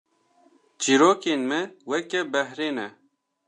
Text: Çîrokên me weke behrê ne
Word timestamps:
Çîrokên 0.81 1.41
me 1.49 1.61
weke 1.89 2.21
behrê 2.31 2.69
ne 2.77 2.87